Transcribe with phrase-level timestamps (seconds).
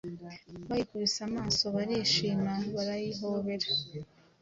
[0.69, 3.67] bayikubise amaso, barishima, barayihobera,